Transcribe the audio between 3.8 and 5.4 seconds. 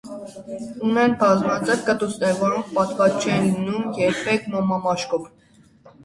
երբեք մոմամաշկով։